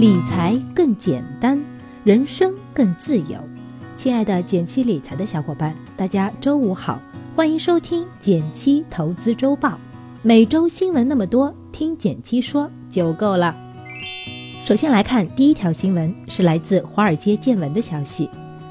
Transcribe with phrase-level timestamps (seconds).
[0.00, 1.62] 理财更简单，
[2.04, 3.36] 人生更自由。
[3.98, 6.98] 亲爱的减七理财的小伙伴，大家周五好，
[7.36, 9.78] 欢迎收听减七投资周报。
[10.22, 13.54] 每周新闻那么多，听减七说就够了。
[14.64, 18.26] 首先来看第一条新闻，是来自华尔街见闻的消息：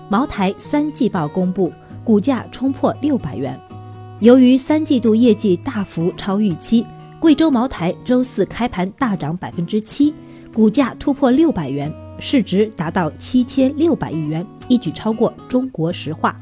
[0.09, 1.71] 茅台三季报公布，
[2.04, 3.55] 股价冲破六百元。
[4.20, 6.84] 由于三季度业绩大幅超预期，
[7.20, 10.11] 贵州茅台周四开盘大涨百分之七。
[10.53, 16.35] 股价突破六百元，市值达到七千六百亿元，一举超过中国石化。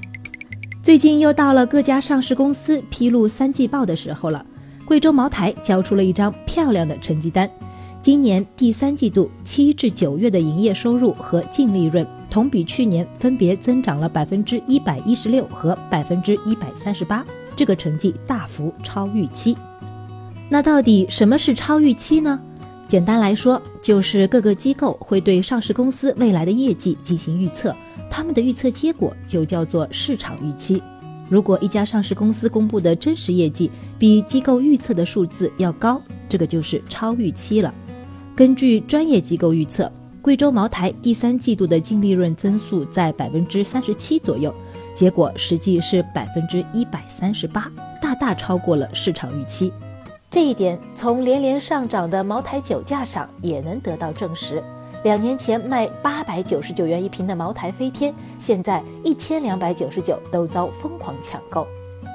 [0.81, 4.45] 最近又到了各家上市公司披露三季报的时候了。
[4.85, 7.49] 贵州茅台交出了一张漂亮的成绩单，
[8.01, 19.57] 今年第三季度七至九月的营业收入和净利润同比去年分别增长了百分之一百一十六和百分之一百三十八，这个成绩大幅超预期。
[20.47, 22.39] 那到底什么是超预期呢？
[22.87, 27.73] 简单来说，就是各个机构会对上市公司未来的业绩进行预测，
[28.09, 30.83] 他们的预测结果就叫做市场预期。
[31.29, 37.73] 如果一家上市公司公布的真实业绩比机构预测的数字要高，这个就是超预期了。
[38.35, 39.89] 根据专业机构预测，
[40.21, 44.53] 贵州茅台第三季度的净利润增速在百分之三十七左右，
[44.93, 49.71] 结果实际是百分之一百三十八，大大超过了市场预期。
[50.37, 54.63] 这一点从连连上涨的茅台酒价上也能得到证实。
[55.03, 61.65] 两年前卖八百九十九元一瓶的茅台飞天，现在一千两百九十九都遭疯狂抢购。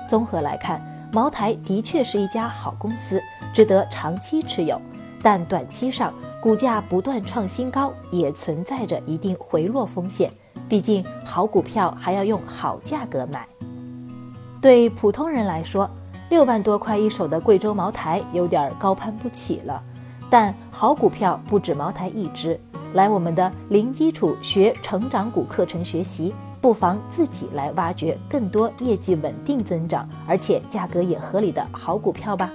[0.08, 0.80] 综合来看，
[1.12, 3.20] 茅台的确是一家好公司，
[3.52, 4.80] 值得长期持有。
[5.20, 10.30] 但短期上股价不断创新高，也存在着一定回落风险。
[10.68, 13.44] 毕竟好股票还要用好价格买。
[14.60, 15.90] 对普通人来说，
[16.32, 19.82] 六万多块一手的贵州茅台有点高攀不起了，
[20.30, 22.58] 但好股票不止茅台一只。
[22.94, 32.50] 来我们的零基础学成长股课程学习，不妨自己来挖掘更多业绩稳定增长，而且价格也合理的好股票吧。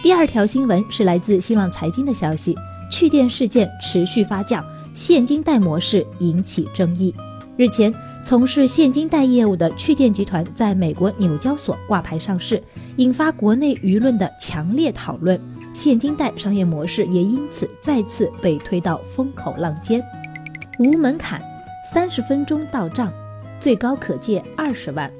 [0.00, 2.56] 第二条新闻是来自新浪财经的消息：
[2.92, 4.62] 去电事件持续发酵，
[4.94, 7.12] 现金贷模式引起争议。
[7.56, 7.92] 日前，
[8.24, 12.60] 从事现金贷业务的趣电集团在美国纽交所挂牌上市。
[12.96, 15.38] 引发国内舆论的强烈讨论，
[15.74, 20.02] 现金贷商业模式也因此再次被推到风口浪尖。
[20.78, 21.38] 无门槛，
[21.92, 23.12] 三十分钟到账，
[23.60, 25.12] 最高可借二十万。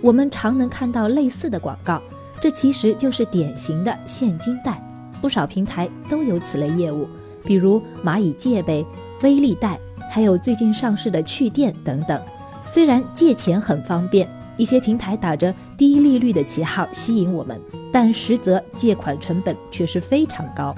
[0.00, 2.02] 我们常能看到类似的广告，
[2.40, 4.82] 这其实就是典型的现金贷。
[5.20, 7.06] 不少平台都有此类业务，
[7.44, 8.84] 比如蚂蚁借呗、
[9.22, 9.78] 微利贷，
[10.10, 12.20] 还有最近上市的趣电等等。
[12.68, 14.28] 虽然借钱很方便。
[14.58, 17.60] 一些平台打着低利率的旗号吸引我们，
[17.92, 20.74] 但实则借款成本却是非常高。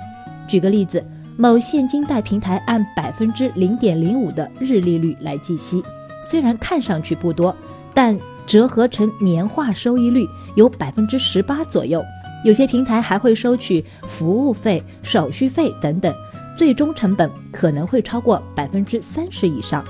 [0.46, 1.02] 举个例子，
[1.38, 5.82] 某现金贷平台按百分之零点零五的日利率来计息，
[6.22, 7.56] 虽然看上去不多，
[7.94, 8.14] 但
[8.46, 12.04] 折合成年化收益率有百分之十八左右。
[12.44, 16.14] 有些平台还会收取服务费、手续费等等，
[16.58, 19.82] 最终成本可能会超过百分之三十以上。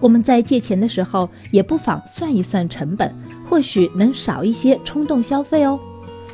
[0.00, 3.12] 我们在借钱的时候，也不妨算一算成本，
[3.48, 5.78] 或许能少一些冲动消费哦。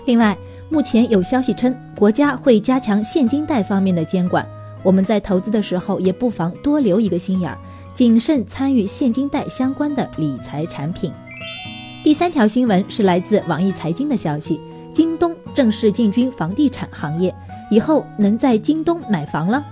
[0.06, 0.36] 另外，
[0.68, 4.46] 目前有消息称，国家会加强现金贷方面的监管，
[4.82, 7.58] 我们在投资的时候也不妨多留一个心眼儿，
[7.94, 11.10] 谨慎参与现金贷相关的理财产品。
[12.02, 14.60] 第三条新闻是来自网易财经的消息：
[14.92, 17.34] 京东正式进军房地产行业，
[17.70, 19.64] 以后能在京东买房了。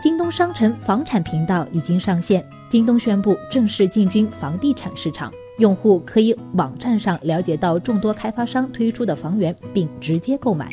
[0.00, 2.44] 京东商城房产频道已经上线。
[2.74, 10.68] 京东宣布正式进军房地产市场，用户可以网站上了解到众多开发商推出的房源，并直接购买。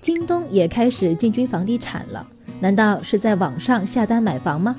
[0.00, 2.24] 京东也开始进军房地产了，
[2.60, 4.76] 难道是在网上下单买房吗？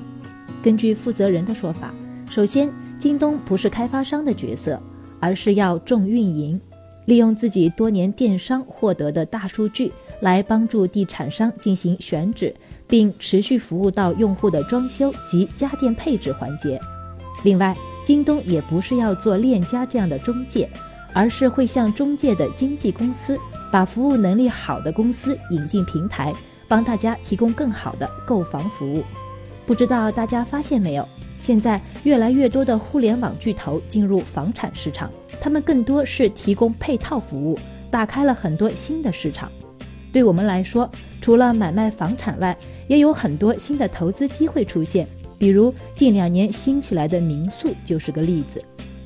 [0.62, 1.92] 根据负责人的说法，
[2.30, 4.80] 首先，京东不是开发商的角色，
[5.20, 6.58] 而是要重运营，
[7.04, 9.92] 利用自己多年电商获得的大数据。
[10.20, 12.54] 来帮助地产商进行选址，
[12.92, 16.78] 并持续服务到用户的装修及家电配置环节。
[17.42, 17.74] 另外，
[18.04, 20.68] 京东也不是要做链家这样的中介，
[21.14, 23.38] 而是会向中介的经纪公司，
[23.70, 26.34] 把服务能力好的公司引进平台，
[26.68, 29.02] 帮大家提供更好的购房服务。
[29.64, 31.08] 不知道大家发现没有，
[31.38, 35.10] 现在越来越多的互联网巨头进入房产市场，
[35.40, 37.58] 他们更多是提供配套服务，
[37.90, 39.50] 打开了很多新的市场。
[40.12, 40.88] 对我们来说，
[41.20, 42.56] 除了买卖房产外，
[42.86, 45.08] 也有很多新的投资机会出现。
[45.38, 48.62] 比如近两年新起来的民宿就是个例子。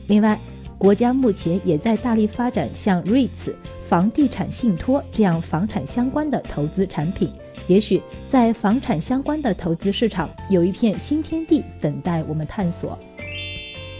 [0.08, 0.38] 另外，
[0.76, 7.32] 国家目前也在大力发展像 REITs 房地产信托这样房产相关的投资产品。
[7.67, 12.99] 也许在房产相关的投资市场有一片新天地等待我们探索。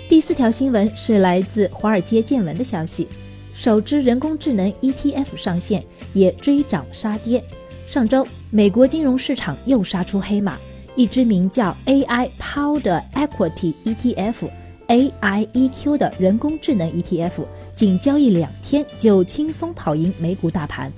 [0.09, 3.09] 第四条新闻是来自华尔街见闻的消息：
[3.57, 5.83] 首支人工智能 ETF 上线，
[6.13, 7.43] 也追涨杀跌。
[7.87, 10.59] 上周，美国金融市场又杀出黑马，
[10.95, 20.93] 一支名叫 AI Powder Equity ETF（AIEQ） 的人工智能 ETF，仅交易两天就轻松跑赢美股大盘。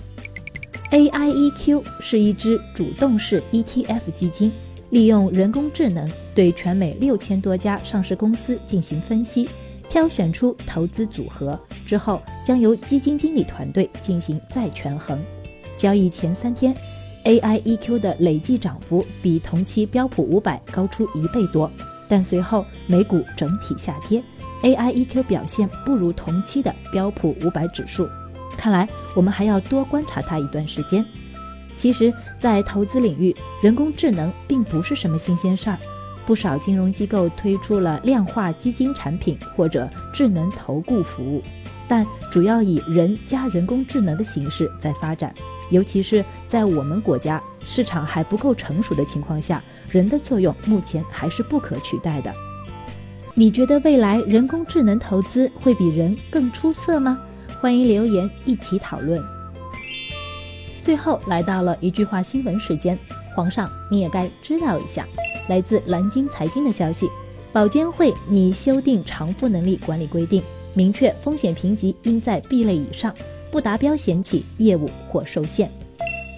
[0.91, 4.51] AIEQ 是一支主动式 ETF 基金，
[4.91, 9.49] 利用人工智能对全美六千多家上市公司进行分析，
[9.99, 15.21] 挑选出投资组合之后，将由基金经理团队进行再权衡。
[15.77, 16.73] 交易前三天
[17.25, 21.69] ，AIEQ 的累计涨幅比同期标普五百高出一倍多，
[22.07, 24.23] 但随后美股整体下跌
[24.63, 28.09] ，AIEQ 表现不如同期的标普五百指数。
[28.57, 31.05] 看来我们还要多观察它一段时间。
[31.75, 35.79] 其实，在投资领域，人工智能并不是什么新鲜事儿。
[36.29, 41.43] 不少金融机构推出了量化基金产品或者智能投顾服务，
[41.89, 45.35] 但主要以人加人工智能的形式在发展。
[45.71, 52.31] 尤其是在我们国家市场还不够成熟的情况下，人的作用目前还是不可取代的。
[53.33, 57.19] 你觉得未来人工智能投资会比人更出色吗？
[57.59, 59.25] 欢迎留言一起讨论。
[60.83, 62.99] 最后来到了一句话新闻时间，
[63.35, 65.07] 皇上你也该知道一下。
[65.49, 67.09] 来自南京财经的消息，
[67.53, 70.43] 保监会拟修订偿付能力管理规定，
[70.75, 73.15] 明确风险评级应在 B 类以上，
[73.51, 75.71] 不达标险企业务或受限。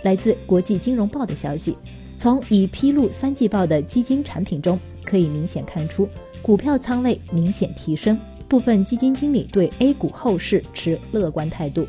[0.03, 1.77] 来自国际金融报的消息，
[2.17, 6.09] 从已披露三季报的基金产品中，可以明显看出
[6.41, 8.19] 股票仓位明显提升。
[8.49, 11.87] 部分基金经理对 A 股后市持乐观态度。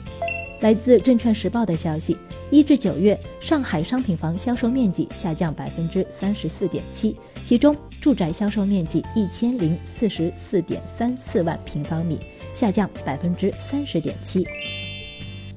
[0.62, 2.16] 来自证券时报的消息，
[2.52, 12.20] 一至九月，上海商品房销售面积下降百分之三十四点七，其中住宅销售面积一千零四十四点三四万平方米，
[12.54, 14.48] 下降百分之三十点七。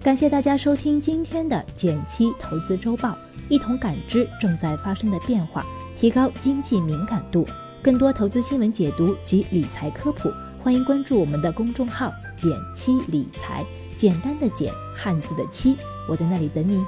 [0.03, 3.15] 感谢大家收听今天的减七投资周报，
[3.51, 7.47] 一同感知正在发生的变化，提高经济敏感度。
[7.83, 10.31] 更多投资新闻解读及理财科普。
[10.63, 13.63] 欢迎关注我们的公众号“减七理财”，
[13.97, 15.77] 简单的简，汉字的七，
[16.09, 16.85] 我在那里等你。